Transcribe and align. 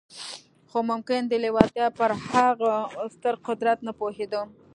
خو 0.69 0.79
ممکن 0.91 1.21
د 1.27 1.33
لېوالتیا 1.43 1.87
پر 1.99 2.11
هغه 2.27 2.73
ستر 3.15 3.33
قدرت 3.47 3.77
نه 3.87 3.91
پوهېده 3.99 4.41